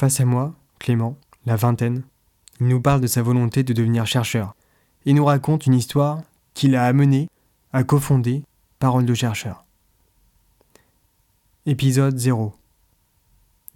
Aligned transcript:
Face 0.00 0.18
à 0.18 0.24
moi, 0.24 0.54
Clément, 0.78 1.18
la 1.44 1.56
vingtaine, 1.56 2.04
il 2.58 2.68
nous 2.68 2.80
parle 2.80 3.02
de 3.02 3.06
sa 3.06 3.20
volonté 3.20 3.64
de 3.64 3.74
devenir 3.74 4.06
chercheur 4.06 4.54
et 5.04 5.12
nous 5.12 5.26
raconte 5.26 5.66
une 5.66 5.74
histoire 5.74 6.22
qui 6.54 6.68
l'a 6.68 6.86
amené 6.86 7.28
à 7.74 7.84
cofonder 7.84 8.42
Parole 8.78 9.04
de 9.04 9.12
chercheur. 9.12 9.66
Épisode 11.66 12.16
0 12.16 12.54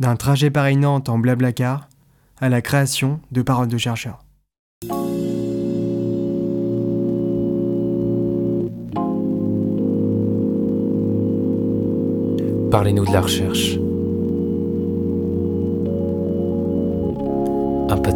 D'un 0.00 0.16
trajet 0.16 0.50
Paris-Nantes 0.50 1.10
en 1.10 1.18
blablacar 1.18 1.90
à 2.40 2.48
la 2.48 2.62
création 2.62 3.20
de 3.30 3.42
Parole 3.42 3.68
de 3.68 3.76
chercheur. 3.76 4.24
Parlez-nous 12.70 13.04
de 13.04 13.12
la 13.12 13.20
recherche. 13.20 13.76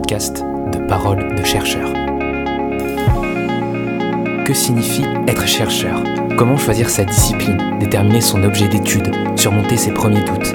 De 0.08 0.86
paroles 0.88 1.34
de 1.36 1.44
chercheurs. 1.44 1.92
Que 4.46 4.54
signifie 4.54 5.04
être 5.26 5.46
chercheur? 5.46 6.02
Comment 6.38 6.56
choisir 6.56 6.88
sa 6.88 7.04
discipline, 7.04 7.76
déterminer 7.78 8.22
son 8.22 8.42
objet 8.42 8.68
d'étude, 8.68 9.14
surmonter 9.36 9.76
ses 9.76 9.90
premiers 9.90 10.22
doutes? 10.22 10.54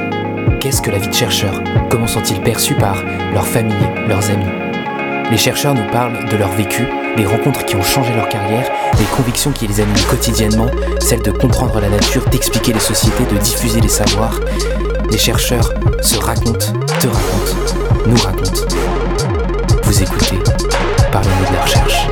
Qu'est-ce 0.60 0.82
que 0.82 0.90
la 0.90 0.98
vie 0.98 1.08
de 1.08 1.14
chercheur? 1.14 1.62
Comment 1.92 2.08
sont-ils 2.08 2.42
perçus 2.42 2.74
par 2.74 2.96
leurs 3.32 3.46
familles, 3.46 3.76
leurs 4.08 4.28
amis? 4.32 5.30
Les 5.30 5.38
chercheurs 5.38 5.76
nous 5.76 5.88
parlent 5.92 6.28
de 6.28 6.36
leur 6.36 6.50
vécu, 6.50 6.88
des 7.16 7.26
rencontres 7.26 7.64
qui 7.66 7.76
ont 7.76 7.84
changé 7.84 8.12
leur 8.16 8.30
carrière, 8.30 8.72
des 8.98 9.06
convictions 9.16 9.52
qui 9.52 9.68
les 9.68 9.80
animent 9.80 10.08
quotidiennement, 10.10 10.72
celles 11.00 11.22
de 11.22 11.32
comprendre 11.32 11.80
la 11.80 11.90
nature, 11.90 12.28
d'expliquer 12.32 12.74
les 12.74 12.80
sociétés, 12.80 13.26
de 13.32 13.38
diffuser 13.38 13.82
les 13.82 13.88
savoirs. 13.88 14.40
Les 15.12 15.20
chercheurs 15.20 15.72
se 16.02 16.18
racontent, 16.18 16.74
te 17.00 17.08
racontent, 17.08 18.08
nous 18.08 18.18
racontent. 18.18 18.93
Vous 19.84 20.02
écoutez, 20.02 20.38
parlez-nous 21.12 21.50
de 21.50 21.54
la 21.54 21.62
recherche. 21.62 22.08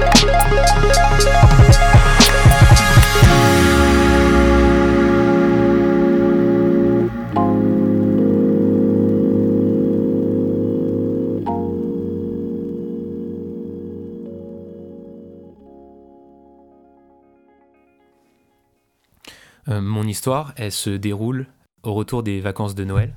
Euh, 19.70 19.80
mon 19.80 20.04
histoire, 20.04 20.54
elle 20.58 20.72
se 20.72 20.90
déroule 20.90 21.48
au 21.84 21.94
retour 21.94 22.22
des 22.23 22.42
vacances 22.42 22.76
de 22.76 22.84
Noël. 22.84 23.16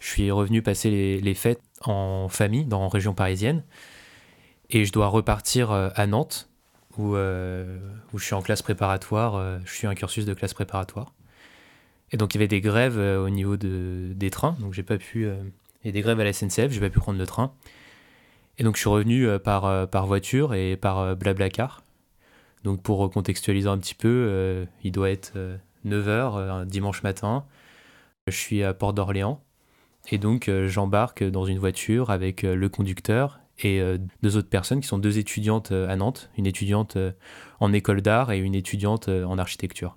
Je 0.00 0.06
suis 0.06 0.30
revenu 0.30 0.62
passer 0.62 1.20
les 1.20 1.34
fêtes 1.34 1.63
en 1.88 2.28
famille, 2.28 2.64
dans 2.64 2.82
la 2.82 2.88
région 2.88 3.14
parisienne. 3.14 3.62
Et 4.70 4.84
je 4.84 4.92
dois 4.92 5.08
repartir 5.08 5.70
euh, 5.70 5.90
à 5.94 6.06
Nantes, 6.06 6.48
où, 6.98 7.16
euh, 7.16 7.78
où 8.12 8.18
je 8.18 8.24
suis 8.24 8.34
en 8.34 8.42
classe 8.42 8.62
préparatoire. 8.62 9.36
euh, 9.36 9.58
je 9.64 9.72
suis 9.72 9.86
un 9.86 9.94
cursus 9.94 10.24
de 10.24 10.34
classe 10.34 10.54
préparatoire. 10.54 11.12
Et 12.12 12.16
donc 12.16 12.34
il 12.34 12.38
y 12.38 12.40
avait 12.40 12.48
des 12.48 12.60
grèves 12.60 12.98
au 12.98 13.30
niveau 13.30 13.56
de, 13.56 14.12
des 14.14 14.30
trains. 14.30 14.56
Donc 14.60 14.72
j'ai 14.72 14.82
pas 14.82 14.98
pu. 14.98 15.26
euh, 15.26 15.36
a 15.84 15.90
des 15.90 16.00
grèves 16.00 16.20
à 16.20 16.24
la 16.24 16.32
SNCF, 16.32 16.70
j'ai 16.70 16.80
pas 16.80 16.90
pu 16.90 17.00
prendre 17.00 17.18
le 17.18 17.26
train. 17.26 17.52
Et 18.58 18.62
donc 18.62 18.76
je 18.76 18.80
suis 18.80 18.88
revenu 18.88 19.28
par, 19.40 20.06
voiture 20.06 20.54
et 20.54 20.76
par 20.76 21.16
Blablacar. 21.16 21.82
Donc 22.62 22.82
pour 22.82 22.98
recontextualiser 22.98 23.68
un 23.68 23.78
petit 23.78 23.96
peu, 23.96 24.66
il 24.82 24.92
doit 24.92 25.10
être 25.10 25.32
9h 25.84 26.38
un 26.38 26.64
dimanche 26.64 27.02
matin. 27.02 27.44
Je 28.28 28.36
suis 28.36 28.62
à 28.62 28.72
Port 28.72 28.94
d'Orléans. 28.94 29.42
Et 30.10 30.18
donc 30.18 30.48
euh, 30.48 30.68
j'embarque 30.68 31.24
dans 31.24 31.46
une 31.46 31.58
voiture 31.58 32.10
avec 32.10 32.44
euh, 32.44 32.54
le 32.54 32.68
conducteur 32.68 33.40
et 33.58 33.80
euh, 33.80 33.98
deux 34.22 34.36
autres 34.36 34.48
personnes 34.48 34.80
qui 34.80 34.86
sont 34.86 34.98
deux 34.98 35.18
étudiantes 35.18 35.72
à 35.72 35.96
Nantes, 35.96 36.30
une 36.36 36.46
étudiante 36.46 36.98
en 37.60 37.72
école 37.72 38.02
d'art 38.02 38.32
et 38.32 38.38
une 38.38 38.54
étudiante 38.54 39.08
en 39.08 39.38
architecture. 39.38 39.96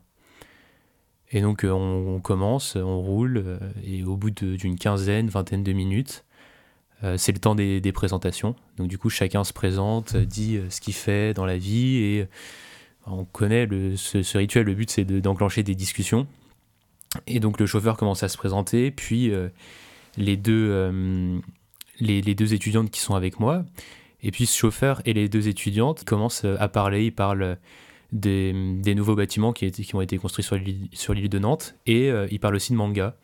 Et 1.32 1.42
donc 1.42 1.66
on, 1.70 2.22
commence, 2.22 2.78
on 2.78 3.02
roule, 3.02 3.60
et 3.84 4.04
au 4.04 4.16
bout 4.16 4.30
d'une 4.30 4.78
quinzaine, 4.78 5.28
vingtaine 5.28 5.64
de 5.64 5.74
minutes, 5.74 6.24
c'est 7.18 7.34
le 7.34 7.40
temps 7.40 7.56
des, 7.56 7.92
présentations. 7.92 8.56
Donc 8.78 8.88
du 8.88 9.00
coup 9.00 9.10
chacun 9.10 9.44
se 9.44 9.54
présente, 9.54 10.16
dit 10.16 10.60
ce 10.70 10.80
qu'il 10.80 10.94
fait 10.94 11.34
dans 11.34 11.46
la 11.46 11.58
vie 11.58 11.98
et 11.98 12.28
on 13.08 13.26
connaît 13.26 13.68
ce, 13.98 14.38
rituel, 14.38 14.68
le 14.68 14.76
but 14.76 14.90
c'est 14.92 15.04
de- 15.04 15.20
d'enclencher 15.20 15.64
des 15.64 15.76
discussions. 15.76 16.28
Et 17.26 17.40
donc 17.40 17.60
le 17.60 17.66
chauffeur 17.66 17.98
commence 17.98 18.22
à 18.22 18.30
se 18.30 18.38
présenter, 18.38 18.92
puis 18.92 19.34
les, 20.18 20.38
deux, 20.38 20.70
euh, 20.70 21.40
les, 22.00 22.22
deux 22.36 22.54
étudiantes 22.54 22.92
qui 22.92 23.00
sont 23.00 23.16
avec 23.16 23.40
moi, 23.40 23.66
et 24.22 24.32
puis 24.32 24.46
ce 24.46 24.58
chauffeur 24.58 25.02
et 25.06 25.14
les 25.14 25.30
deux 25.30 25.48
étudiantes 25.48 26.04
commencent 26.04 26.46
euh, 26.46 26.56
à 26.60 26.68
parler, 26.68 27.06
ils 27.06 27.16
parlent 27.16 27.58
des, 28.12 28.54
des 28.82 28.96
nouveaux 28.96 29.16
bâtiments 29.16 29.54
qui, 29.54 29.72
ont 29.94 30.02
été 30.02 30.18
construits 30.18 30.44
sur 30.44 31.14
l'île 31.14 31.30
de 31.30 31.40
Nantes, 31.40 31.76
et 31.86 32.10
euh, 32.10 32.28
ils 32.32 32.40
parlent 32.40 32.56
aussi 32.56 32.74
de 32.74 32.78
manga. 32.78 33.16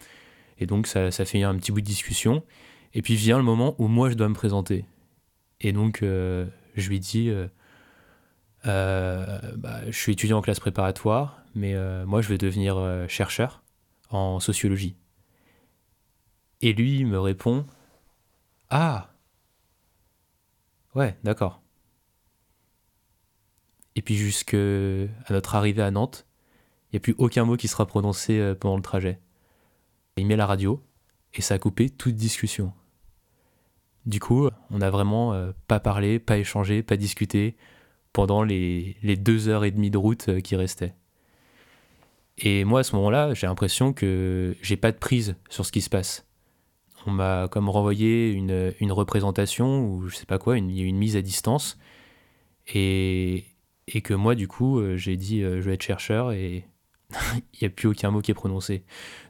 Et 0.59 0.65
donc 0.65 0.87
ça, 0.87 1.11
fait 1.11 1.43
un 1.43 1.55
petit 1.57 1.71
bout 1.71 1.81
de 1.81 1.85
discussion, 1.85 2.43
et 2.93 3.01
puis 3.01 3.15
vient 3.15 3.37
le 3.37 3.43
moment 3.43 3.75
où 3.79 3.87
moi 3.87 4.09
je 4.09 4.15
dois 4.15 4.29
me 4.29 4.35
présenter. 4.35 4.85
Et 5.61 5.71
donc 5.73 6.03
euh, 6.03 6.45
je 6.75 6.89
lui 6.89 6.99
dis... 6.99 7.29
euh, 7.29 7.47
euh, 8.65 9.39
bah, 9.57 9.81
je 9.87 9.97
suis 9.97 10.13
étudiant 10.13 10.37
en 10.37 10.41
classe 10.41 10.59
préparatoire, 10.59 11.43
mais 11.55 11.73
euh, 11.73 12.05
moi 12.05 12.21
je 12.21 12.29
vais 12.29 12.37
devenir 12.37 12.77
euh, 12.77 13.07
chercheur 13.07 13.61
en 14.09 14.39
sociologie. 14.39 14.95
Et 16.63 16.71
lui 16.71 17.03
me 17.03 17.19
répond 17.19 17.65
Ah 18.69 19.09
Ouais, 20.95 21.17
d'accord. 21.21 21.61
Et 23.97 24.01
puis 24.01 24.15
jusqu'à 24.15 24.57
notre 25.29 25.55
arrivée 25.55 25.81
à 25.81 25.91
Nantes, 25.91 26.25
il 26.87 26.95
n'y 26.95 26.97
a 26.97 27.01
plus 27.01 27.15
aucun 27.17 27.43
mot 27.43 27.57
qui 27.57 27.67
sera 27.67 27.85
prononcé 27.85 28.39
euh, 28.39 28.55
pendant 28.55 28.77
le 28.77 28.81
trajet. 28.81 29.19
Il 30.15 30.25
met 30.25 30.37
la 30.37 30.45
radio 30.45 30.81
et 31.33 31.41
ça 31.41 31.55
a 31.55 31.59
coupé 31.59 31.89
toute 31.89 32.15
discussion. 32.15 32.71
Du 34.05 34.21
coup, 34.21 34.47
on 34.69 34.77
n'a 34.77 34.89
vraiment 34.89 35.33
euh, 35.33 35.51
pas 35.67 35.81
parlé, 35.81 36.17
pas 36.17 36.37
échangé, 36.37 36.81
pas 36.81 36.95
discuté 36.95 37.57
pendant 38.13 38.41
les, 38.41 38.95
les 39.03 39.17
deux 39.17 39.49
heures 39.49 39.65
et 39.65 39.71
demie 39.71 39.91
de 39.91 39.97
route 39.97 40.29
euh, 40.29 40.39
qui 40.39 40.55
restaient. 40.55 40.95
Et 42.37 42.63
moi, 42.63 42.79
à 42.79 42.83
ce 42.83 42.95
moment-là, 42.95 43.33
j'ai 43.33 43.47
l'impression 43.47 43.91
que 43.91 44.55
j'ai 44.61 44.77
pas 44.77 44.93
de 44.93 44.97
prise 44.97 45.35
sur 45.49 45.65
ce 45.65 45.73
qui 45.73 45.81
se 45.81 45.89
passe. 45.89 46.25
On 47.05 47.11
m'a 47.11 47.47
comme 47.49 47.69
renvoyé 47.69 48.31
une, 48.31 48.73
une 48.79 48.91
représentation 48.91 49.85
ou 49.85 50.07
je 50.07 50.15
sais 50.15 50.25
pas 50.25 50.39
quoi, 50.39 50.57
une, 50.57 50.69
une 50.69 50.97
mise 50.97 51.15
à 51.15 51.21
distance. 51.21 51.77
Et, 52.73 53.45
et 53.87 54.01
que 54.01 54.13
moi, 54.13 54.35
du 54.35 54.47
coup, 54.47 54.79
euh, 54.79 54.97
j'ai 54.97 55.17
dit 55.17 55.41
euh, 55.41 55.61
je 55.61 55.67
vais 55.67 55.73
être 55.75 55.83
chercheur 55.83 56.31
et 56.31 56.65
il 57.53 57.59
n'y 57.61 57.67
a 57.67 57.69
plus 57.69 57.87
aucun 57.87 58.11
mot 58.11 58.21
qui 58.21 58.31
est 58.31 58.35
prononcé. 58.35 58.83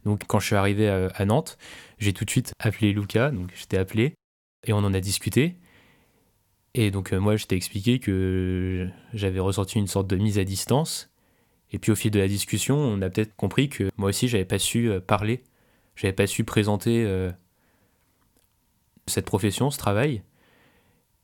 Donc, 0.06 0.24
quand 0.28 0.40
je 0.40 0.48
suis 0.48 0.56
arrivé 0.56 0.88
à, 0.90 1.26
Nantes, 1.26 1.58
j'ai 2.00 2.14
tout 2.14 2.26
de 2.26 2.30
suite 2.30 2.54
appelé 2.60 2.94
Lucas, 2.94 3.32
donc 3.32 3.52
j'étais 3.56 3.78
appelé 3.78 4.16
et 4.66 4.74
on 4.74 4.78
en 4.78 4.94
a 4.94 5.00
discuté. 5.00 5.58
Et 6.76 6.92
donc, 6.92 7.14
euh, 7.14 7.20
moi, 7.20 7.36
je 7.36 7.46
t'ai 7.46 7.56
expliqué 7.56 8.00
que 8.00 8.90
j'avais 9.14 9.40
ressenti 9.40 9.78
une 9.78 9.88
sorte 9.88 10.08
de 10.08 10.16
mise 10.16 10.40
à 10.40 10.44
distance. 10.44 11.10
Et 11.72 11.80
puis, 11.80 11.92
au 11.92 11.96
fil 11.96 12.12
de 12.12 12.20
la 12.20 12.28
discussion, 12.28 12.78
on 12.78 13.02
a 13.02 13.10
peut-être 13.10 13.36
compris 13.36 13.70
que 13.70 13.90
moi 13.98 14.10
aussi, 14.10 14.28
j'avais 14.28 14.46
pas 14.46 14.60
su 14.60 14.92
parler, 15.08 15.44
j'avais 15.96 16.14
pas 16.14 16.28
su 16.28 16.44
présenter 16.44 17.04
cette 19.08 19.26
profession, 19.26 19.70
ce 19.70 19.78
travail, 19.78 20.24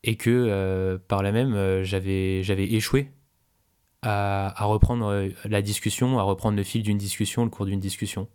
et 0.04 0.16
que 0.16 0.30
euh, 0.30 0.98
par 1.08 1.24
là 1.24 1.32
même, 1.32 1.54
euh, 1.54 1.84
j'avais 1.84 2.42
échoué 2.42 3.12
à, 4.02 4.54
reprendre 4.66 5.08
euh, 5.08 5.30
la 5.46 5.62
discussion, 5.62 6.20
à 6.20 6.24
reprendre 6.24 6.58
le 6.58 6.64
fil 6.64 6.84
d'une 6.84 6.98
discussion, 6.98 7.44
le 7.44 7.50
cours 7.50 7.66
d'une 7.66 7.80
discussion. 7.80 8.28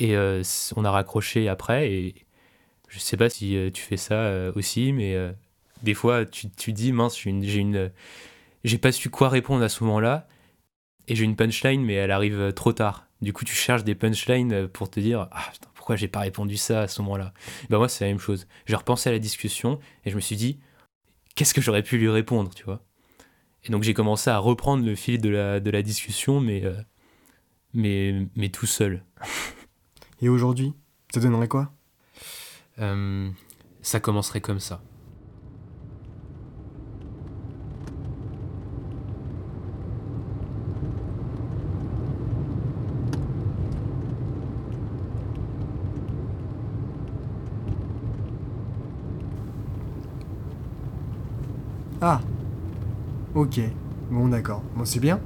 Et 0.00 0.16
on 0.76 0.84
a 0.84 0.92
raccroché 0.92 1.48
après, 1.48 1.90
et 1.90 2.14
je 2.86 3.00
sais 3.00 3.16
pas 3.16 3.28
si 3.28 3.58
tu 3.74 3.82
fais 3.82 3.96
ça 3.96 4.52
aussi, 4.54 4.92
mais 4.92 5.16
des 5.82 5.92
fois, 5.92 6.24
tu, 6.24 6.48
tu 6.50 6.72
dis, 6.72 6.92
mince, 6.92 7.18
j'ai 7.18 7.58
une, 7.58 7.90
j'ai 8.62 8.78
pas 8.78 8.92
su 8.92 9.10
quoi 9.10 9.28
répondre 9.28 9.64
à 9.64 9.68
ce 9.68 9.82
moment-là, 9.82 10.28
et 11.08 11.16
j'ai 11.16 11.24
une 11.24 11.34
punchline, 11.34 11.82
mais 11.82 11.94
elle 11.94 12.12
arrive 12.12 12.52
trop 12.52 12.72
tard. 12.72 13.08
Du 13.22 13.32
coup, 13.32 13.44
tu 13.44 13.56
cherches 13.56 13.82
des 13.82 13.96
punchlines 13.96 14.68
pour 14.68 14.88
te 14.88 15.00
dire, 15.00 15.26
ah 15.32 15.50
pourquoi 15.88 15.96
j'ai 15.96 16.08
pas 16.08 16.20
répondu 16.20 16.58
ça 16.58 16.82
à 16.82 16.86
ce 16.86 17.00
moment-là 17.00 17.32
Ben 17.70 17.78
moi, 17.78 17.88
c'est 17.88 18.04
la 18.04 18.10
même 18.10 18.20
chose. 18.20 18.46
J'ai 18.66 18.76
repensé 18.76 19.08
à 19.08 19.12
la 19.12 19.18
discussion, 19.18 19.78
et 20.04 20.10
je 20.10 20.16
me 20.16 20.20
suis 20.20 20.36
dit, 20.36 20.60
qu'est-ce 21.34 21.54
que 21.54 21.62
j'aurais 21.62 21.82
pu 21.82 21.96
lui 21.96 22.10
répondre, 22.10 22.50
tu 22.54 22.62
vois? 22.64 22.84
Et 23.64 23.70
donc, 23.70 23.84
j'ai 23.84 23.94
commencé 23.94 24.28
à 24.28 24.36
reprendre 24.36 24.84
le 24.84 24.94
fil 24.94 25.18
de 25.18 25.30
la, 25.30 25.60
de 25.60 25.70
la 25.70 25.80
discussion, 25.80 26.42
mais, 26.42 26.62
euh, 26.62 26.76
mais, 27.72 28.28
mais 28.36 28.50
tout 28.50 28.66
seul. 28.66 29.02
Et 30.20 30.28
aujourd'hui, 30.28 30.74
ça 31.14 31.20
donnerait 31.20 31.48
quoi? 31.48 31.72
Euh, 32.80 33.30
ça 33.80 33.98
commencerait 33.98 34.42
comme 34.42 34.60
ça. 34.60 34.82
Ah 52.00 52.20
Ok, 53.34 53.60
bon 54.10 54.28
d'accord. 54.28 54.62
Bon 54.76 54.84
c'est 54.84 55.00
bien. 55.00 55.20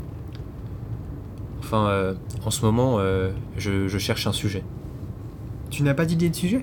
Enfin, 1.60 1.86
euh, 1.88 2.14
en 2.44 2.50
ce 2.50 2.64
moment, 2.64 2.96
euh, 2.98 3.30
je, 3.56 3.88
je 3.88 3.98
cherche 3.98 4.26
un 4.26 4.32
sujet. 4.32 4.64
Tu 5.70 5.82
n'as 5.82 5.94
pas 5.94 6.04
d'idée 6.04 6.28
de 6.28 6.34
sujet? 6.34 6.62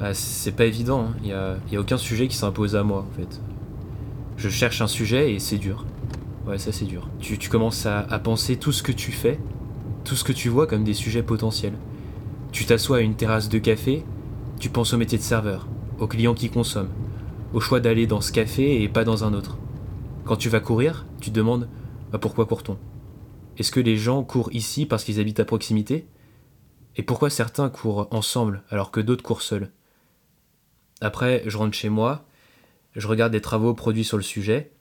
Ah, 0.00 0.14
c'est 0.14 0.52
pas 0.52 0.64
évident, 0.64 1.08
il 1.20 1.26
n'y 1.26 1.32
a, 1.32 1.56
y 1.70 1.76
a 1.76 1.80
aucun 1.80 1.98
sujet 1.98 2.26
qui 2.26 2.36
s'impose 2.36 2.74
à 2.74 2.82
moi 2.82 3.06
en 3.08 3.16
fait. 3.16 3.40
Je 4.36 4.48
cherche 4.48 4.80
un 4.80 4.88
sujet 4.88 5.32
et 5.32 5.38
c'est 5.38 5.58
dur. 5.58 5.84
Ouais, 6.46 6.58
ça 6.58 6.72
c'est 6.72 6.84
dur. 6.84 7.08
Tu, 7.20 7.38
tu 7.38 7.48
commences 7.48 7.86
à, 7.86 8.00
à 8.00 8.18
penser 8.18 8.56
tout 8.56 8.72
ce 8.72 8.82
que 8.82 8.90
tu 8.92 9.12
fais, 9.12 9.38
tout 10.04 10.16
ce 10.16 10.24
que 10.24 10.32
tu 10.32 10.48
vois 10.48 10.66
comme 10.66 10.82
des 10.82 10.94
sujets 10.94 11.22
potentiels. 11.22 11.74
Tu 12.50 12.64
t'assois 12.64 12.98
à 12.98 13.00
une 13.00 13.14
terrasse 13.14 13.48
de 13.48 13.58
café, 13.58 14.04
tu 14.58 14.68
penses 14.68 14.92
au 14.94 14.96
métier 14.98 15.18
de 15.18 15.22
serveur, 15.22 15.66
aux 16.00 16.06
clients 16.08 16.34
qui 16.34 16.50
consomment, 16.50 16.88
au 17.54 17.60
choix 17.60 17.78
d'aller 17.78 18.08
dans 18.08 18.20
ce 18.20 18.32
café 18.32 18.82
et 18.82 18.88
pas 18.88 19.04
dans 19.04 19.22
un 19.22 19.32
autre. 19.32 19.56
Quand 20.24 20.36
tu 20.36 20.48
vas 20.48 20.58
courir, 20.58 21.06
tu 21.20 21.30
te 21.30 21.34
demandes 21.36 21.68
bah, 22.10 22.18
pourquoi 22.18 22.46
court-on? 22.46 22.76
Est-ce 23.56 23.70
que 23.70 23.78
les 23.78 23.96
gens 23.96 24.24
courent 24.24 24.52
ici 24.52 24.86
parce 24.86 25.04
qu'ils 25.04 25.20
habitent 25.20 25.38
à 25.38 25.44
proximité? 25.44 26.08
Et 26.96 27.04
pourquoi 27.04 27.30
certains 27.30 27.70
courent 27.70 28.08
ensemble 28.10 28.64
alors 28.70 28.90
que 28.90 29.00
d'autres 29.00 29.22
courent 29.22 29.42
seuls? 29.42 29.70
Après, 31.00 31.44
je 31.46 31.56
rentre 31.56 31.76
chez 31.76 31.88
moi, 31.88 32.26
je 32.96 33.06
regarde 33.06 33.32
des 33.32 33.40
travaux 33.40 33.72
produits 33.72 34.04
sur 34.04 34.16
le 34.16 34.22
sujet, 34.24 34.72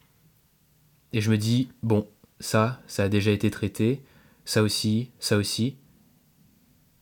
et 1.12 1.22
je 1.22 1.30
me 1.30 1.38
dis, 1.38 1.70
bon, 1.84 2.08
ça, 2.40 2.81
ça 2.88 3.04
a 3.04 3.10
déjà 3.10 3.30
été 3.30 3.52
traité, 3.52 4.02
ça 4.46 4.64
aussi, 4.64 5.12
ça 5.20 5.38
aussi. 5.38 5.78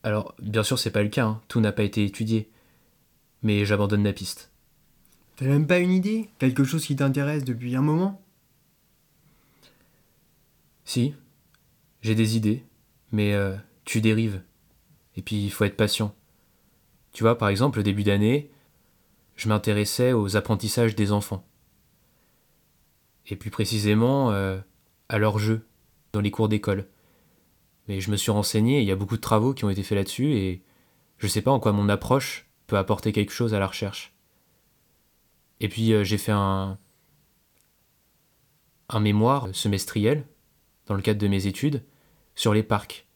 Alors, 0.03 0.35
bien 0.41 0.63
sûr, 0.63 0.77
c'est 0.77 0.91
pas 0.91 1.03
le 1.03 1.09
cas, 1.09 1.25
hein, 1.25 1.41
tout 1.47 1.61
n'a 1.61 1.71
pas 1.71 1.83
été 1.83 2.03
étudié, 2.03 2.49
mais 3.41 3.63
j'abandonne 3.63 4.03
la 4.03 4.13
piste. 4.13 4.50
T'as 5.35 5.45
même 5.45 5.67
pas 5.67 5.79
une 5.79 5.91
idée 5.91 6.29
Quelque 6.39 6.63
chose 6.63 6.85
qui 6.85 6.95
t'intéresse 6.95 7.43
depuis 7.43 7.75
un 7.75 7.81
moment 7.81 8.21
Si, 10.85 11.13
j'ai 12.01 12.15
des 12.15 12.37
idées, 12.37 12.63
mais 13.11 13.33
euh, 13.33 13.55
tu 13.85 14.01
dérives. 14.01 14.41
Et 15.15 15.21
puis, 15.21 15.43
il 15.43 15.51
faut 15.51 15.65
être 15.65 15.77
patient. 15.77 16.13
Tu 17.13 17.23
vois, 17.23 17.37
par 17.37 17.49
exemple, 17.49 17.79
au 17.79 17.83
début 17.83 18.03
d'année, 18.03 18.49
je 19.35 19.49
m'intéressais 19.49 20.13
aux 20.13 20.35
apprentissages 20.35 20.95
des 20.95 21.11
enfants. 21.11 21.45
Et 23.27 23.35
plus 23.35 23.49
précisément, 23.49 24.31
euh, 24.31 24.59
à 25.09 25.17
leurs 25.17 25.39
jeux, 25.39 25.65
dans 26.13 26.21
les 26.21 26.31
cours 26.31 26.49
d'école. 26.49 26.87
Mais 27.87 27.99
je 27.99 28.11
me 28.11 28.15
suis 28.15 28.31
renseigné, 28.31 28.81
il 28.81 28.87
y 28.87 28.91
a 28.91 28.95
beaucoup 28.95 29.15
de 29.15 29.21
travaux 29.21 29.53
qui 29.53 29.65
ont 29.65 29.69
été 29.69 29.83
faits 29.83 29.97
là-dessus, 29.97 30.33
et 30.33 30.61
je 31.17 31.27
sais 31.27 31.41
pas 31.41 31.51
en 31.51 31.59
quoi 31.59 31.71
mon 31.71 31.89
approche 31.89 32.47
peut 32.67 32.77
apporter 32.77 33.11
quelque 33.11 33.31
chose 33.31 33.53
à 33.53 33.59
la 33.59 33.67
recherche. 33.67 34.10
Et 35.61 35.69
puis 35.69 35.93
euh, 35.93 36.03
j'ai 36.03 36.17
fait 36.17 36.33
un, 36.33 36.77
mémoire 38.99 39.47
semestriel, 39.53 40.27
dans 40.87 40.95
le 40.95 41.01
cadre 41.01 41.19
de 41.19 41.27
mes 41.27 41.47
études, 41.47 41.85
sur 42.35 42.53
les 42.53 42.63
parcs. 42.63 43.07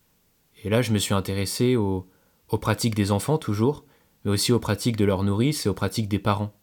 Et 0.64 0.70
là, 0.70 0.82
je 0.82 0.94
me 0.94 1.00
suis 1.00 1.14
intéressé 1.14 1.76
aux, 1.76 2.08
aux 2.48 2.58
pratiques 2.58 2.96
des 2.96 3.12
enfants 3.12 3.38
toujours, 3.38 3.84
mais 4.24 4.32
aussi 4.32 4.54
aux 4.54 4.60
pratiques 4.60 4.96
de 4.96 5.04
leurs 5.04 5.24
nourrices 5.24 5.66
et 5.66 5.70
aux 5.70 5.74
pratiques 5.74 6.08
des 6.08 6.20
parents 6.20 6.54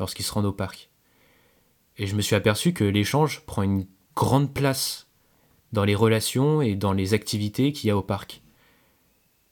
lorsqu'ils 0.00 0.24
se 0.24 0.32
rendent 0.32 0.46
au 0.46 0.52
parc. 0.52 0.90
Et 1.98 2.06
je 2.06 2.16
me 2.16 2.22
suis 2.22 2.34
aperçu 2.34 2.72
que 2.72 2.84
l'échange 2.84 3.44
prend 3.46 3.62
une 3.62 3.86
grande 4.14 4.52
place 4.52 5.06
dans 5.72 5.84
les 5.84 5.94
relations 5.94 6.62
et 6.62 6.74
dans 6.74 6.92
les 6.92 7.14
activités 7.14 7.72
qu'il 7.72 7.88
y 7.88 7.90
a 7.90 7.96
au 7.96 8.02
parc. 8.02 8.42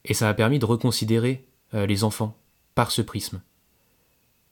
Et 0.07 0.15
ça 0.15 0.29
a 0.29 0.35
permis 0.35 0.59
de 0.59 0.65
reconsidérer 0.65 1.47
euh, 1.75 1.87
les 1.87 2.05
enfants 2.05 2.37
par 2.75 2.91
ce 2.91 3.03
prisme. 3.03 3.43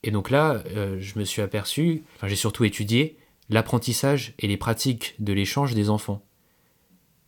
Et 0.02 0.10
donc 0.10 0.30
là, 0.30 0.62
euh, 0.74 0.96
je 1.00 1.18
me 1.18 1.24
suis 1.24 1.42
aperçu, 1.42 2.04
j'ai 2.24 2.36
surtout 2.36 2.64
étudié 2.64 3.16
l'apprentissage 3.48 4.34
et 4.38 4.48
les 4.48 4.56
pratiques 4.56 5.14
de 5.18 5.32
l'échange 5.32 5.74
des 5.74 5.90
enfants. 5.90 6.22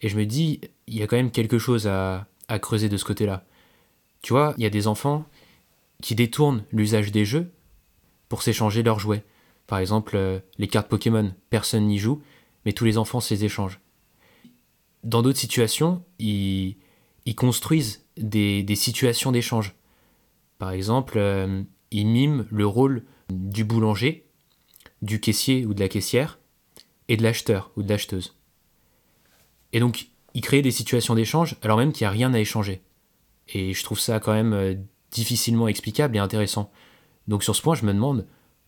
Et 0.00 0.09
je 0.09 0.17
me 0.17 0.26
dis, 0.26 0.61
il 0.87 0.94
y 0.97 1.03
a 1.03 1.06
quand 1.06 1.17
même 1.17 1.31
quelque 1.31 1.59
chose 1.59 1.87
à, 1.87 2.26
creuser 2.61 2.88
de 2.88 2.97
ce 2.97 3.05
côté-là. 3.05 3.44
Tu 4.23 4.32
vois, 4.32 4.55
il 4.59 4.62
y 4.62 4.67
a 4.67 4.71
des 4.71 4.87
enfants 4.87 5.26
qui 6.03 6.15
détournent 6.15 6.65
l'usage 6.73 7.12
des 7.12 7.25
jeux 7.25 7.50
pour 8.29 8.43
s'échanger 8.43 8.82
leurs 8.82 8.99
jouets. 8.99 9.25
Par 9.67 9.79
exemple, 9.79 10.17
euh, 10.17 10.41
les 10.59 10.69
cartes 10.69 10.88
Pokémon, 10.88 11.35
personne 11.50 11.87
n'y 11.87 11.99
joue, 11.99 12.23
mais 12.65 12.73
tous 12.73 12.85
les 12.85 12.99
enfants 12.99 13.21
se 13.21 13.35
échangent. 13.35 13.81
Dans 15.05 15.23
d'autres 15.23 15.38
situations, 15.38 16.03
ils, 16.19 16.76
construisent 17.37 18.05
des, 18.17 18.62
des 18.62 18.76
situations 18.76 19.32
d'échange. 19.32 19.75
Par 20.59 20.71
exemple, 20.71 21.15
euh, 21.19 21.62
ils 21.90 22.06
miment 22.06 22.46
le 22.50 22.66
rôle 22.66 23.04
du 23.31 23.64
boulanger, 23.64 24.26
du 25.02 25.20
caissier 25.20 25.66
ou 25.66 25.75
de 25.75 25.81
la 25.81 25.88
caissière, 25.88 26.38
et 27.08 27.16
de 27.16 27.22
l'acheteur 27.22 27.70
ou 27.76 27.82
de 27.82 27.88
l'acheteuse. 27.88 28.36
Et 29.72 29.81
donc, 29.81 30.08
ils 30.34 30.40
créent 30.40 30.62
des 30.62 30.70
situations 30.70 31.14
d'échange 31.14 31.56
alors 31.62 31.78
même 31.78 31.92
qu'il 31.92 32.04
n'y 32.04 32.08
a 32.08 32.10
rien 32.10 32.34
à 32.34 32.38
échanger. 32.38 32.82
Et 33.48 33.72
je 33.72 33.84
trouve 33.84 34.00
ça 34.00 34.20
quand 34.20 34.32
même 34.32 34.52
euh, 34.52 34.75
difficilement 35.10 35.69
explicable 35.69 36.16
et 36.16 36.20
intéressant. 36.20 36.70
Donc 37.28 37.42
sur 37.42 37.54
ce 37.56 37.62
point, 37.62 37.75
je 37.75 37.84
me 37.84 37.92
demande 37.92 38.26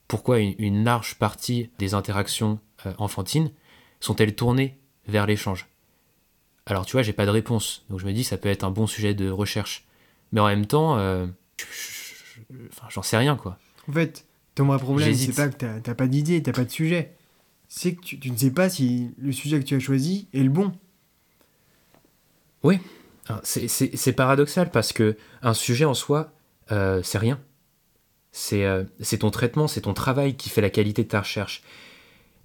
pourquoi 0.08 0.38
une, 0.38 0.84
large 0.84 1.16
partie 1.16 1.70
des 1.78 1.94
interactions 1.94 2.60
euh, 2.86 2.92
enfantines 2.98 3.50
sont-elles 4.00 4.34
tournées 4.34 4.78
vers 5.08 5.26
l'échange 5.26 5.66
Alors 6.66 6.86
tu 6.86 6.92
vois, 6.92 7.02
j'ai 7.02 7.12
pas 7.12 7.26
de 7.26 7.30
réponse, 7.30 7.84
donc 7.90 7.98
je 7.98 8.06
me 8.06 8.12
dis 8.12 8.24
ça 8.24 8.36
peut 8.36 8.48
être 8.48 8.64
un 8.64 8.70
bon 8.70 8.86
sujet 8.86 9.14
de 9.14 9.28
recherche. 9.28 9.86
Mais 10.32 10.40
en 10.40 10.46
même 10.46 10.66
temps, 10.66 10.98
euh, 10.98 11.26
enfin, 12.70 12.86
j'en 12.90 13.02
sais 13.02 13.16
rien 13.16 13.36
quoi. 13.36 13.58
En 13.88 13.92
fait, 13.92 14.26
ton 14.54 14.66
vrai 14.66 14.78
problème, 14.78 15.14
c'est 15.14 15.32
pas 15.34 15.48
que 15.48 15.78
t'as 15.80 15.94
pas 15.94 16.06
d'idée, 16.06 16.42
t'as 16.42 16.52
pas 16.52 16.64
de 16.64 16.70
sujet. 16.70 17.12
C'est 17.68 17.94
que 17.94 18.00
tu, 18.00 18.18
tu 18.18 18.30
ne 18.30 18.36
sais 18.36 18.50
pas 18.52 18.68
si 18.68 19.10
le 19.18 19.32
sujet 19.32 19.58
que 19.58 19.64
tu 19.64 19.74
as 19.74 19.80
choisi 19.80 20.28
est 20.32 20.42
le 20.42 20.50
bon. 20.50 20.72
Alors, 23.28 23.40
C'est 23.44 23.68
c'est- 23.68 24.12
paradoxal 24.12 24.70
parce 24.70 24.92
que 24.92 25.16
un 25.42 25.54
sujet 25.54 25.84
en 25.84 25.94
soi, 25.94 26.32
euh, 26.70 27.02
c'est 27.02 27.18
rien. 27.18 27.40
C'est 28.32 28.64
euh, 28.64 28.84
c'est 29.00 29.18
ton 29.18 29.30
traitement, 29.30 29.66
c'est 29.66 29.80
ton 29.82 29.94
travail 29.94 30.36
qui 30.36 30.48
fait 30.48 30.60
la 30.60 30.70
qualité 30.70 31.02
de 31.02 31.08
ta 31.08 31.20
recherche. 31.20 31.62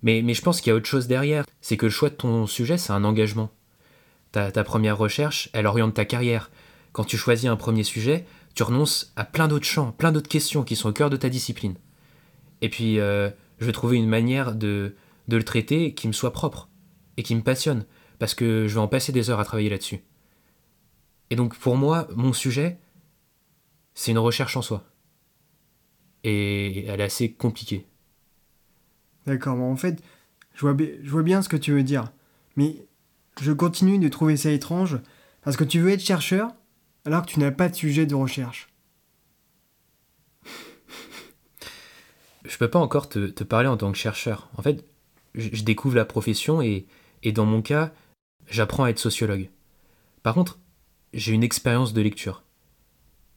Mais, 0.03 0.21
mais 0.23 0.33
je 0.33 0.41
pense 0.41 0.59
qu'il 0.61 0.71
y 0.71 0.73
a 0.73 0.75
autre 0.75 0.87
chose 0.87 1.07
derrière. 1.07 1.45
C'est 1.61 1.77
que 1.77 1.85
le 1.85 1.91
choix 1.91 2.09
de 2.09 2.15
ton 2.15 2.47
sujet, 2.47 2.77
c'est 2.79 2.93
un 2.93 3.03
engagement. 3.03 3.51
Ta, 4.31 4.51
ta 4.51 4.63
première 4.63 4.97
recherche, 4.97 5.49
elle 5.53 5.67
oriente 5.67 5.93
ta 5.93 6.05
carrière. 6.05 6.49
Quand 6.93 7.03
tu 7.03 7.17
choisis 7.17 7.47
un 7.49 7.55
premier 7.57 7.83
sujet, 7.83 8.25
tu 8.53 8.63
renonces 8.63 9.13
à 9.15 9.23
plein 9.25 9.47
d'autres 9.47 9.65
champs, 9.65 9.91
plein 9.91 10.11
d'autres 10.11 10.29
questions 10.29 10.63
qui 10.63 10.75
sont 10.75 10.89
au 10.89 10.93
cœur 10.93 11.09
de 11.09 11.17
ta 11.17 11.29
discipline. 11.29 11.75
Et 12.61 12.69
puis, 12.69 12.99
euh, 12.99 13.29
je 13.59 13.65
vais 13.65 13.71
trouver 13.71 13.97
une 13.97 14.07
manière 14.09 14.55
de, 14.55 14.95
de 15.27 15.37
le 15.37 15.43
traiter 15.43 15.93
qui 15.93 16.07
me 16.07 16.13
soit 16.13 16.33
propre 16.33 16.69
et 17.17 17.23
qui 17.23 17.35
me 17.35 17.41
passionne, 17.41 17.85
parce 18.19 18.33
que 18.33 18.67
je 18.67 18.73
vais 18.73 18.79
en 18.79 18.87
passer 18.87 19.11
des 19.11 19.29
heures 19.29 19.39
à 19.39 19.45
travailler 19.45 19.69
là-dessus. 19.69 20.01
Et 21.29 21.35
donc 21.35 21.57
pour 21.57 21.77
moi, 21.77 22.07
mon 22.15 22.33
sujet, 22.33 22.79
c'est 23.93 24.11
une 24.11 24.17
recherche 24.17 24.57
en 24.57 24.61
soi. 24.61 24.83
Et 26.23 26.85
elle 26.85 27.01
est 27.01 27.05
assez 27.05 27.31
compliquée. 27.31 27.85
D'accord, 29.25 29.55
bon, 29.55 29.71
en 29.71 29.75
fait, 29.75 30.03
je 30.53 30.61
vois, 30.61 30.73
bi- 30.73 30.91
je 31.01 31.09
vois 31.09 31.23
bien 31.23 31.41
ce 31.41 31.49
que 31.49 31.57
tu 31.57 31.71
veux 31.71 31.83
dire. 31.83 32.11
Mais 32.55 32.85
je 33.39 33.51
continue 33.51 33.97
de 33.97 34.09
trouver 34.09 34.35
ça 34.37 34.51
étrange 34.51 34.99
parce 35.41 35.57
que 35.57 35.63
tu 35.63 35.79
veux 35.79 35.91
être 35.91 36.03
chercheur 36.03 36.51
alors 37.05 37.25
que 37.25 37.31
tu 37.31 37.39
n'as 37.39 37.51
pas 37.51 37.69
de 37.69 37.75
sujet 37.75 38.05
de 38.05 38.15
recherche. 38.15 38.69
Je 42.43 42.57
peux 42.57 42.69
pas 42.69 42.79
encore 42.79 43.09
te, 43.09 43.43
parler 43.43 43.67
en 43.67 43.77
tant 43.77 43.91
que 43.91 43.97
chercheur. 43.97 44.49
En 44.57 44.61
fait, 44.61 44.83
je, 45.35 45.49
je 45.53 45.63
découvre 45.63 45.95
la 45.95 46.05
profession 46.05 46.61
et, 46.61 46.85
et 47.23 47.31
dans 47.31 47.45
mon 47.45 47.61
cas, 47.61 47.93
j'apprends 48.49 48.83
à 48.83 48.89
être 48.89 48.99
sociologue. 48.99 49.49
Par 50.23 50.33
contre, 50.33 50.59
j'ai 51.13 51.33
une 51.33 51.43
expérience 51.43 51.93
de 51.93 52.01
lecture. 52.01 52.43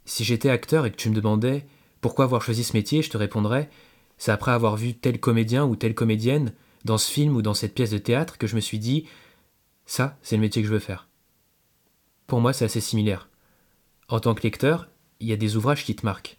Si 0.04 0.24
j'étais 0.24 0.50
acteur 0.50 0.86
et 0.86 0.90
que 0.90 0.96
tu 0.96 1.10
me 1.10 1.14
demandais 1.14 1.66
pourquoi 2.00 2.24
avoir 2.24 2.42
choisi 2.42 2.64
ce 2.64 2.74
métier, 2.74 3.02
je 3.02 3.10
te 3.10 3.16
répondrais 3.16 3.70
c'est 4.18 4.32
après 4.32 4.52
avoir 4.52 4.76
vu 4.76 4.94
tel 4.94 5.18
comédien 5.20 5.64
ou 5.64 5.76
telle 5.76 5.94
comédienne 5.94 6.52
dans 6.84 6.98
ce 6.98 7.10
film 7.10 7.36
ou 7.36 7.42
dans 7.42 7.54
cette 7.54 7.74
pièce 7.74 7.90
de 7.90 7.98
théâtre 7.98 8.38
que 8.38 8.46
je 8.46 8.56
me 8.56 8.60
suis 8.60 8.78
dit 8.78 9.06
ça, 9.86 10.16
c'est 10.22 10.36
le 10.36 10.42
métier 10.42 10.62
que 10.62 10.68
je 10.68 10.72
veux 10.72 10.78
faire. 10.78 11.08
Pour 12.26 12.40
moi, 12.40 12.52
c'est 12.52 12.64
assez 12.64 12.80
similaire. 12.80 13.28
En 14.14 14.20
tant 14.20 14.32
que 14.36 14.44
lecteur, 14.44 14.86
il 15.18 15.26
y 15.26 15.32
a 15.32 15.36
des 15.36 15.56
ouvrages 15.56 15.84
qui 15.84 15.96
te 15.96 16.06
marquent. 16.06 16.38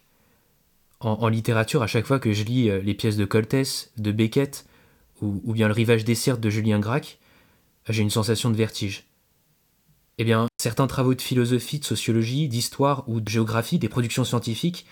En, 1.00 1.28
littérature, 1.28 1.82
à 1.82 1.86
chaque 1.86 2.06
fois 2.06 2.18
que 2.18 2.32
je 2.32 2.42
lis 2.42 2.70
euh, 2.70 2.80
les 2.80 2.94
pièces 2.94 3.18
de 3.18 3.26
Coltès, 3.26 3.92
de 3.98 4.12
Beckett, 4.12 4.64
ou, 5.20 5.52
bien 5.52 5.68
Le 5.68 5.74
rivage 5.74 6.02
des 6.02 6.14
de 6.14 6.48
Julien 6.48 6.78
Gracq, 6.78 7.18
j'ai 7.86 8.02
une 8.02 8.08
sensation 8.08 8.48
de 8.48 8.56
vertige. 8.56 9.04
Eh 10.16 10.24
bien, 10.24 10.46
certains 10.56 10.86
travaux 10.86 11.14
de 11.14 11.20
philosophie, 11.20 11.78
de 11.78 11.84
sociologie, 11.84 12.48
d'histoire 12.48 13.06
ou 13.10 13.20
de 13.20 13.28
géographie, 13.28 13.78
des 13.78 13.90
productions 13.90 14.24
scientifiques, 14.24 14.86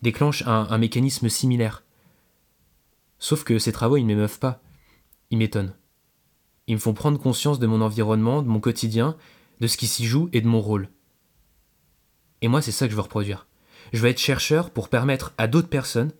déclenchent 0.00 0.46
un, 0.46 0.66
un 0.70 0.78
mécanisme 0.78 1.28
similaire. 1.28 1.82
Sauf 3.18 3.44
que 3.44 3.58
ces 3.58 3.72
travaux, 3.72 3.98
ils 3.98 4.04
ne 4.04 4.14
m'émeuvent 4.14 4.38
pas. 4.38 4.62
Ils 5.28 5.36
m'étonnent. 5.36 5.74
Ils 6.68 6.76
me 6.76 6.80
font 6.80 6.94
prendre 6.94 7.20
conscience 7.20 7.58
de 7.58 7.66
mon 7.66 7.82
environnement, 7.82 8.40
de 8.40 8.48
mon 8.48 8.60
quotidien, 8.60 9.18
de 9.60 9.66
ce 9.66 9.76
qui 9.76 9.86
s'y 9.86 10.06
joue 10.06 10.30
et 10.32 10.40
de 10.40 10.48
mon 10.48 10.62
rôle. 10.62 10.88
Et 12.42 12.48
moi, 12.48 12.62
c'est 12.62 12.72
ça 12.72 12.86
que 12.86 12.90
je 12.90 12.96
veux 12.96 13.02
reproduire. 13.02 13.46
Je 13.92 14.00
veux 14.00 14.08
être 14.08 14.18
chercheur 14.18 14.70
pour 14.70 14.88
permettre 14.88 15.34
à 15.38 15.46
d'autres 15.46 15.68
personnes 15.68 16.12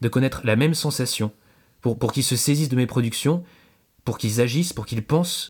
de 0.00 0.08
connaître 0.08 0.42
la 0.44 0.56
même 0.56 0.74
sensation, 0.74 1.32
pour, 1.80 1.98
pour 1.98 2.12
qu'ils 2.12 2.24
se 2.24 2.36
saisissent 2.36 2.68
de 2.68 2.76
mes 2.76 2.86
productions, 2.86 3.44
pour 4.04 4.18
qu'ils 4.18 4.40
agissent, 4.40 4.72
pour 4.72 4.86
qu'ils 4.86 5.04
pensent 5.04 5.48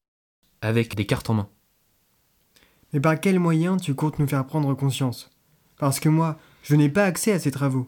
avec 0.61 0.95
des 0.95 1.07
cartes 1.07 1.31
en 1.31 1.35
main. 1.35 1.49
Mais 2.93 3.01
par 3.01 3.21
quel 3.21 3.39
moyen 3.39 3.77
tu 3.77 3.95
comptes 3.95 4.19
nous 4.19 4.27
faire 4.27 4.47
prendre 4.47 4.75
conscience? 4.75 5.31
Parce 5.79 6.01
que 6.01 6.09
moi, 6.09 6.39
je 6.63 6.75
n'ai 6.75 6.89
pas 6.89 7.05
accès 7.05 7.33
à 7.33 7.39
ces 7.39 7.51
travaux. 7.51 7.87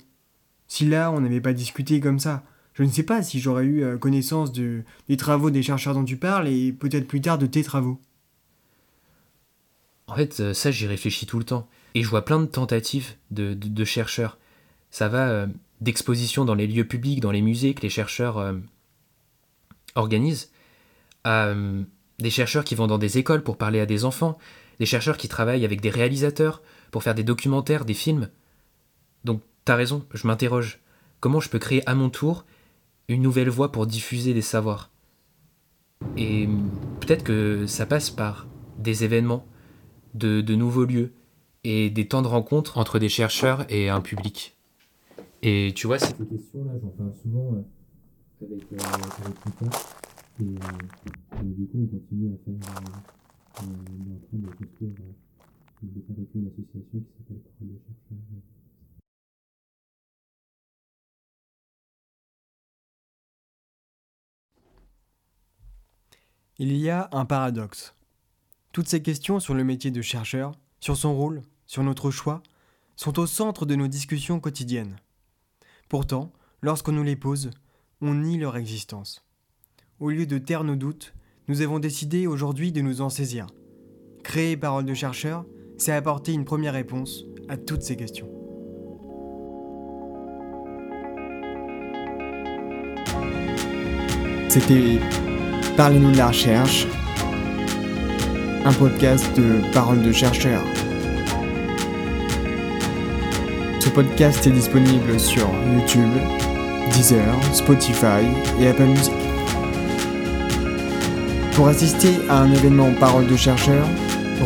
Si 0.69 0.87
là, 0.87 1.11
on 1.11 1.21
n'avait 1.21 1.41
pas 1.41 1.53
discuté 1.53 2.01
comme 2.01 2.21
ça, 2.21 2.45
je 2.75 2.85
ne 2.85 2.91
sais 2.91 3.03
pas 3.03 3.23
si 3.23 3.41
j'aurais 3.41 3.65
eu 3.65 3.83
euh, 3.83 3.99
connaissance 3.99 4.53
de, 4.53 4.85
des 5.09 5.17
travaux 5.17 5.51
des 5.51 5.63
chercheurs 5.63 5.95
dont 5.95 6.05
tu 6.05 6.17
parles 6.17 6.49
et 6.49 6.73
peut-être 6.73 7.09
plus 7.09 7.21
tard 7.21 7.39
de 7.39 7.47
tes 7.47 7.65
travaux. 7.65 8.01
En 10.07 10.15
fait, 10.15 10.41
euh, 10.41 10.55
ça, 10.55 10.71
j'y 10.71 10.87
réfléchis 10.87 11.27
tout 11.27 11.39
le 11.39 11.45
temps. 11.45 11.69
Et 11.95 12.03
je 12.03 12.09
vois 12.09 12.25
plein 12.25 12.41
de 12.41 12.47
tentatives 12.47 13.15
de, 13.31 13.85
chercheurs. 13.85 14.39
Ça 14.91 15.09
va 15.09 15.29
euh, 15.29 15.47
d'expositions 15.81 16.45
dans 16.45 16.55
les 16.55 16.67
lieux 16.67 16.87
publics, 16.87 17.21
dans 17.21 17.31
les 17.31 17.43
musées 17.43 17.75
que 17.75 17.83
les 17.83 17.91
chercheurs 17.91 18.39
euh, 18.39 18.55
organisent, 19.95 20.51
à 21.25 21.47
euh, 21.47 21.83
des 22.19 22.31
chercheurs 22.31 22.65
qui 22.65 22.75
vont 22.75 22.87
dans 22.87 22.99
des 22.99 23.19
écoles 23.19 23.43
pour 23.43 23.57
parler 23.57 23.81
à 23.81 23.87
des 23.87 24.05
enfants, 24.05 24.39
des 24.79 24.87
chercheurs 24.87 25.17
qui 25.17 25.29
travaillent 25.29 25.65
avec 25.65 25.81
des 25.81 25.91
réalisateurs 25.91 26.63
pour 26.91 27.03
faire 27.03 27.15
des 27.15 27.25
documentaires, 27.25 27.85
des 27.85 27.95
films. 27.95 28.31
Donc, 29.25 29.43
t'as 29.65 29.77
raison, 29.77 30.07
je 30.13 30.27
m'interroge. 30.27 30.81
Comment 31.21 31.41
je 31.41 31.51
peux 31.51 31.59
créer 31.59 31.89
à 31.89 31.95
mon 31.95 32.09
tour 32.09 32.47
une 33.09 33.23
nouvelle 33.23 33.51
voie 33.51 33.73
pour 33.73 33.87
diffuser 33.87 34.33
des 34.33 34.43
savoirs? 34.43 34.91
Et 36.17 36.49
peut-être 37.01 37.25
que 37.25 37.67
ça 37.67 37.85
passe 37.85 38.11
par 38.11 38.47
des 38.79 39.05
événements, 39.05 39.47
de 40.15 40.55
nouveaux 40.55 40.87
lieux 40.87 41.13
et 41.65 41.91
des 41.91 42.09
temps 42.09 42.23
de 42.23 42.27
rencontre 42.27 42.79
entre 42.79 42.99
des 42.99 43.09
chercheurs 43.09 43.71
et 43.71 43.89
un 43.89 44.01
public. 44.01 44.57
Et 45.43 45.73
tu 45.75 45.87
vois, 45.87 45.99
ces 45.99 46.13
questions-là, 46.15 46.73
j'en 46.81 46.89
parle 46.89 47.13
souvent 47.23 47.55
euh, 47.55 48.45
avec, 48.45 48.63
euh, 48.73 48.77
avec. 48.81 49.37
Et, 50.41 50.45
euh, 50.45 51.41
et 51.41 51.45
du 51.45 51.67
coup, 51.67 51.79
on 51.83 51.87
continue 51.87 52.33
à 52.33 52.37
faire. 52.45 52.83
Euh, 52.83 53.63
on 53.63 53.65
est 53.65 54.15
en 54.15 54.21
train 54.27 54.39
de 54.39 54.47
construire, 54.49 54.91
euh, 55.01 55.13
de 55.83 56.01
fabriquer 56.07 56.39
une 56.39 56.47
association 56.47 56.99
qui 57.01 57.13
s'appelle 57.19 57.41
Parole 57.59 57.79
chercheurs. 57.87 58.43
Il 66.59 66.77
y 66.77 66.91
a 66.91 67.09
un 67.13 67.25
paradoxe. 67.25 67.95
Toutes 68.73 68.89
ces 68.89 69.03
questions 69.03 69.41
sur 69.41 69.55
le 69.55 69.65
métier 69.65 69.91
de 69.91 70.03
chercheur, 70.03 70.53
sur 70.81 70.97
son 70.97 71.15
rôle, 71.15 71.43
sur 71.67 71.83
notre 71.83 72.11
choix, 72.11 72.43
sont 72.97 73.19
au 73.19 73.27
centre 73.27 73.67
de 73.67 73.77
nos 73.77 73.89
discussions 73.89 74.41
quotidiennes. 74.41 74.97
Pourtant, 75.89 76.33
lorsqu'on 76.63 76.93
nous 76.93 77.03
les 77.03 77.17
pose, 77.17 77.51
on 78.01 78.15
nie 78.15 78.39
leur 78.39 78.57
existence. 78.57 79.25
Au 79.99 80.11
lieu 80.11 80.27
de 80.27 80.39
taire 80.39 80.65
nos 80.65 80.77
doutes, 80.77 81.15
nous 81.49 81.63
avons 81.63 81.79
décidé 81.79 82.27
aujourd'hui 82.27 82.73
de 82.73 82.81
nous 82.81 83.01
en 83.01 83.11
saisir. 83.11 83.47
Créer 84.23 84.57
Parole 84.57 84.85
de 84.85 84.95
chercheur, 84.95 85.45
c'est 85.79 85.93
apporter 85.93 86.33
une 86.33 86.45
première 86.45 86.75
réponse 86.75 87.25
à 87.49 87.57
toutes 87.57 87.83
ces 87.83 87.97
questions. 87.97 88.29
C'était 94.49 95.01
Parlez-nous 95.77 96.13
de 96.13 96.17
la 96.17 96.29
recherche, 96.29 96.87
un 98.65 98.73
podcast 98.73 99.25
de 99.37 99.61
Parole 99.73 100.03
de 100.03 100.13
chercheur. 100.13 100.63
Ce 103.79 103.89
podcast 103.89 104.47
est 104.47 104.51
disponible 104.51 105.19
sur 105.19 105.49
YouTube, 105.75 106.11
Deezer, 106.93 107.35
Spotify 107.53 108.25
et 108.61 108.69
Apple 108.69 108.85
Music. 108.85 109.15
Pour 111.55 111.69
assister 111.69 112.21
à 112.29 112.41
un 112.41 112.53
événement 112.53 112.91
Parole 112.99 113.27
de 113.27 113.37
chercheur, 113.37 113.87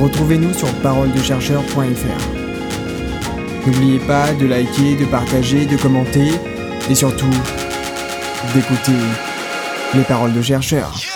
retrouvez-nous 0.01 0.55
sur 0.55 0.69
paroledechercheur.fr. 0.83 3.67
N'oubliez 3.67 3.99
pas 4.01 4.33
de 4.35 4.47
liker, 4.47 4.97
de 4.97 5.07
partager, 5.07 5.67
de 5.67 5.77
commenter 5.77 6.33
et 6.89 6.95
surtout 6.95 7.31
d'écouter 8.55 8.93
les 9.95 10.03
paroles 10.03 10.35
de 10.35 10.43
chercheurs. 10.43 11.14